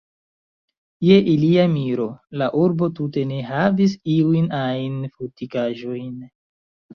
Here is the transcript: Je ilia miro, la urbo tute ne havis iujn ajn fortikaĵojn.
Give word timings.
Je 1.09 1.17
ilia 1.33 1.65
miro, 1.73 2.07
la 2.43 2.47
urbo 2.61 2.89
tute 3.01 3.27
ne 3.33 3.37
havis 3.51 3.93
iujn 4.15 4.49
ajn 4.63 4.97
fortikaĵojn. 5.19 6.11